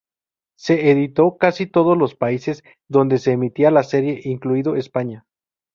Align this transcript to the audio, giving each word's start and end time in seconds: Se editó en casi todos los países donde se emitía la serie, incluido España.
Se 0.57 0.89
editó 0.89 1.25
en 1.33 1.37
casi 1.37 1.67
todos 1.67 1.95
los 1.95 2.15
países 2.15 2.63
donde 2.89 3.19
se 3.19 3.33
emitía 3.33 3.69
la 3.69 3.83
serie, 3.83 4.19
incluido 4.23 4.75
España. 4.75 5.25